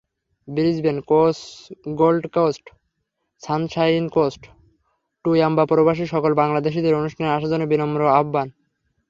[0.47, 0.97] ব্রিজবেন,
[1.95, 2.65] গোল্ডকোস্ট,
[3.43, 4.43] সানশাইনকোস্ট,
[5.25, 8.47] টুয়াম্বাপ্রবাসী সকল বাংলাদেশিদের অনুষ্ঠানে আসার জন্য বিনম্র আহবান।